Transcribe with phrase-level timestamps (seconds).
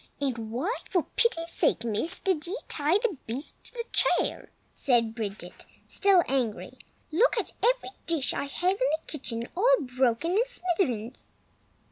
[0.19, 4.49] "And why, for the pity's sake, miss, did ye tie the baste to the chair?"
[4.73, 6.79] said Bridget, still angry.
[7.11, 11.27] "Look at every dish I have in the kitchen all broken in smithereens!"